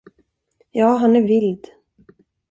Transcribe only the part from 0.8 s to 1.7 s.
han är vild.